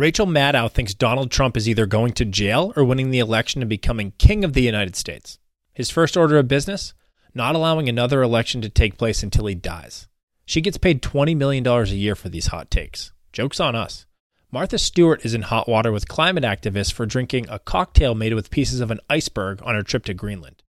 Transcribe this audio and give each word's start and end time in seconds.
Rachel 0.00 0.24
Maddow 0.24 0.70
thinks 0.70 0.94
Donald 0.94 1.30
Trump 1.30 1.58
is 1.58 1.68
either 1.68 1.84
going 1.84 2.14
to 2.14 2.24
jail 2.24 2.72
or 2.74 2.84
winning 2.84 3.10
the 3.10 3.18
election 3.18 3.60
and 3.60 3.68
becoming 3.68 4.14
king 4.16 4.44
of 4.44 4.54
the 4.54 4.62
United 4.62 4.96
States. 4.96 5.38
His 5.74 5.90
first 5.90 6.16
order 6.16 6.38
of 6.38 6.48
business? 6.48 6.94
Not 7.34 7.54
allowing 7.54 7.86
another 7.86 8.22
election 8.22 8.62
to 8.62 8.70
take 8.70 8.96
place 8.96 9.22
until 9.22 9.44
he 9.44 9.54
dies. 9.54 10.08
She 10.46 10.62
gets 10.62 10.78
paid 10.78 11.02
$20 11.02 11.36
million 11.36 11.66
a 11.66 11.84
year 11.84 12.14
for 12.14 12.30
these 12.30 12.46
hot 12.46 12.70
takes. 12.70 13.12
Joke's 13.34 13.60
on 13.60 13.76
us. 13.76 14.06
Martha 14.50 14.78
Stewart 14.78 15.22
is 15.22 15.34
in 15.34 15.42
hot 15.42 15.68
water 15.68 15.92
with 15.92 16.08
climate 16.08 16.44
activists 16.44 16.94
for 16.94 17.04
drinking 17.04 17.44
a 17.50 17.58
cocktail 17.58 18.14
made 18.14 18.32
with 18.32 18.50
pieces 18.50 18.80
of 18.80 18.90
an 18.90 19.00
iceberg 19.10 19.60
on 19.64 19.74
her 19.74 19.82
trip 19.82 20.06
to 20.06 20.14
Greenland. 20.14 20.62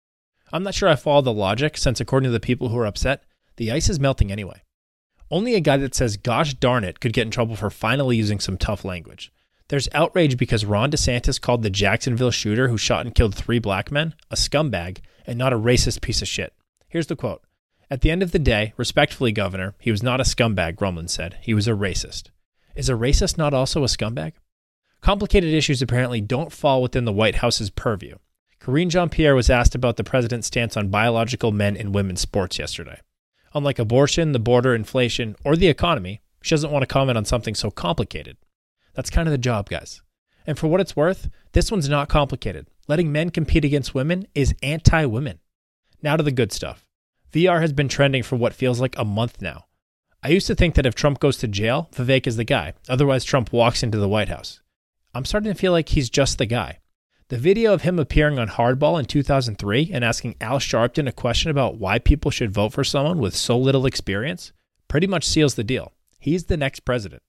I'm 0.52 0.64
not 0.64 0.73
sure 0.73 0.89
I 0.89 0.96
follow 0.96 1.21
the 1.21 1.32
logic, 1.32 1.77
since 1.77 2.02
according 2.02 2.30
to 2.30 2.34
the 2.34 2.39
people 2.39 2.70
who 2.70 2.80
are 2.80 2.88
upset, 2.88 3.25
the 3.57 3.71
ice 3.71 3.89
is 3.89 4.00
melting 4.00 4.32
anyway. 4.32 4.64
Only 5.32 5.55
a 5.55 5.59
guy 5.59 5.77
that 5.77 5.93
says 5.93 6.18
gosh 6.18 6.55
darn 6.55 6.84
it 6.84 7.00
could 7.00 7.14
get 7.14 7.27
in 7.27 7.32
trouble 7.32 7.55
for 7.55 7.70
finally 7.70 8.18
using 8.18 8.39
some 8.39 8.57
tough 8.57 8.84
language. 8.84 9.32
There's 9.68 9.89
outrage 9.94 10.38
because 10.38 10.66
Ron 10.66 10.89
DeSantis 10.89 11.40
called 11.40 11.62
the 11.62 11.70
Jacksonville 11.70 12.31
shooter 12.31 12.70
who 12.70 12.77
shot 12.77 13.05
and 13.05 13.13
killed 13.13 13.36
three 13.36 13.59
black 13.59 13.91
men 13.91 14.16
a 14.31 14.36
scumbag 14.36 15.00
and 15.27 15.38
not 15.38 15.53
a 15.53 15.59
racist 15.59 16.02
piece 16.02 16.23
of 16.23 16.27
shit. 16.27 16.53
Here's 16.88 17.08
the 17.08 17.16
quote 17.16 17.44
At 17.91 18.02
the 18.02 18.09
end 18.09 18.23
of 18.23 18.31
the 18.31 18.39
day, 18.39 18.73
respectfully, 18.77 19.31
Governor, 19.31 19.76
he 19.80 19.91
was 19.91 20.02
not 20.02 20.20
a 20.20 20.23
scumbag, 20.23 20.76
Grumlin 20.76 21.09
said. 21.09 21.38
He 21.41 21.53
was 21.53 21.67
a 21.67 21.72
racist. 21.72 22.31
Is 22.75 22.89
a 22.89 22.94
racist 22.94 23.38
not 23.38 23.53
also 23.53 23.84
a 23.84 23.88
scumbag? 23.88 24.34
Complicated 25.02 25.53
issues 25.53 25.81
apparently 25.81 26.22
don't 26.22 26.52
fall 26.52 26.81
within 26.81 27.05
the 27.05 27.14
White 27.14 27.36
House's 27.36 27.70
purview. 27.70 28.16
Karine 28.59 28.89
Jean 28.89 29.09
Pierre 29.09 29.36
was 29.36 29.50
asked 29.50 29.75
about 29.75 29.98
the 29.98 30.03
president's 30.03 30.48
stance 30.48 30.75
on 30.75 30.89
biological 30.89 31.52
men 31.52 31.77
and 31.77 31.94
women's 31.94 32.22
sports 32.22 32.58
yesterday. 32.58 33.00
Unlike 33.53 33.80
abortion, 33.80 34.31
the 34.31 34.39
border, 34.39 34.76
inflation, 34.76 35.35
or 35.44 35.55
the 35.55 35.67
economy, 35.67 36.21
she 36.41 36.52
doesn't 36.52 36.71
want 36.71 36.84
to 36.84 36.88
comment 36.88 37.17
on 37.17 37.26
something 37.26 37.55
so 37.55 37.72
complicated. 37.72 38.38
That's 38.94 39.09
kind 39.09 39.27
of 39.27 39.31
the 39.31 39.38
job, 39.38 39.70
guys. 39.70 40.02
And 40.45 40.58
for 40.58 40.67
what 40.67 40.80
it's 40.80 40.95
worth, 40.95 41.30
this 41.53 41.72
one's 41.72 41.89
not 41.89 42.09
complicated. 42.09 42.67
Letting 42.88 43.11
men 43.11 43.30
compete 43.30 43.66
against 43.66 43.94
women 43.94 44.27
is 44.33 44.55
anti 44.64 45.05
women. 45.05 45.39
Now 46.02 46.16
to 46.16 46.23
the 46.23 46.31
good 46.31 46.52
stuff. 46.52 46.86
VR 47.31 47.61
has 47.61 47.73
been 47.73 47.88
trending 47.88 48.23
for 48.23 48.36
what 48.36 48.53
feels 48.53 48.80
like 48.80 48.97
a 48.97 49.05
month 49.05 49.42
now. 49.42 49.66
I 50.23 50.30
used 50.30 50.47
to 50.47 50.55
think 50.55 50.75
that 50.75 50.86
if 50.86 50.95
Trump 50.95 51.20
goes 51.20 51.38
to 51.38 51.47
jail, 51.47 51.89
Vivek 51.94 52.27
is 52.27 52.36
the 52.36 52.44
guy. 52.44 52.73
Otherwise, 52.89 53.23
Trump 53.23 53.53
walks 53.53 53.83
into 53.83 53.97
the 53.97 54.09
White 54.09 54.30
House. 54.30 54.61
I'm 55.14 55.25
starting 55.25 55.52
to 55.52 55.58
feel 55.58 55.72
like 55.72 55.89
he's 55.89 56.09
just 56.09 56.38
the 56.38 56.45
guy. 56.45 56.80
The 57.30 57.38
video 57.38 57.75
of 57.75 57.83
him 57.83 57.99
appearing 57.99 58.39
on 58.39 58.47
Hardball 58.47 58.97
in 58.97 59.05
2003 59.05 59.91
and 59.94 60.03
asking 60.03 60.35
Al 60.41 60.58
Sharpton 60.58 61.08
a 61.08 61.11
question 61.11 61.52
about 61.52 61.77
why 61.77 61.99
people 61.99 62.31
should 62.31 62.52
vote 62.52 62.73
for 62.73 62.83
someone 62.83 63.19
with 63.19 63.36
so 63.36 63.55
little 63.55 63.86
experience 63.86 64.52
pretty 64.88 65.05
much 65.05 65.27
seals 65.27 65.53
the 65.53 65.63
deal. 65.63 65.94
He's 66.19 66.45
the 66.45 66.58
next 66.58 66.80
president. 66.80 67.21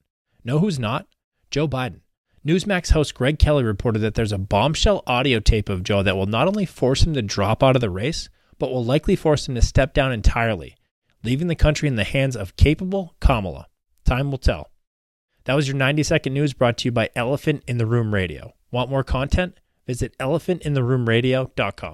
Know 0.43 0.57
who's 0.57 0.79
not? 0.79 1.05
Joe 1.51 1.67
Biden. 1.67 1.99
Newsmax 2.43 2.93
host 2.93 3.13
Greg 3.13 3.37
Kelly 3.37 3.63
reported 3.63 3.99
that 3.99 4.15
there's 4.15 4.31
a 4.31 4.39
bombshell 4.39 5.03
audio 5.05 5.39
tape 5.39 5.69
of 5.69 5.83
Joe 5.83 6.01
that 6.01 6.17
will 6.17 6.25
not 6.25 6.47
only 6.47 6.65
force 6.65 7.03
him 7.05 7.13
to 7.13 7.21
drop 7.21 7.61
out 7.61 7.75
of 7.75 7.81
the 7.81 7.91
race, 7.91 8.27
but 8.57 8.71
will 8.71 8.83
likely 8.83 9.15
force 9.15 9.47
him 9.47 9.53
to 9.53 9.61
step 9.61 9.93
down 9.93 10.11
entirely, 10.11 10.75
leaving 11.23 11.45
the 11.45 11.53
country 11.53 11.87
in 11.87 11.95
the 11.95 12.03
hands 12.03 12.35
of 12.35 12.55
capable 12.55 13.15
Kamala. 13.19 13.67
Time 14.03 14.31
will 14.31 14.39
tell. 14.39 14.71
That 15.43 15.53
was 15.53 15.67
your 15.67 15.77
90 15.77 16.01
second 16.01 16.33
news 16.33 16.53
brought 16.53 16.79
to 16.79 16.85
you 16.85 16.91
by 16.91 17.11
Elephant 17.15 17.63
in 17.67 17.77
the 17.77 17.85
Room 17.85 18.15
Radio. 18.15 18.55
Want 18.71 18.89
more 18.89 19.03
content? 19.03 19.59
Visit 19.91 20.15
elephantintheroomradio.com. 20.19 21.89